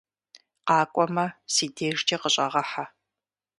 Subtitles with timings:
[0.67, 2.85] Къакӏуэмэ, си дежкӀэ къыщӀэгъэхьэ.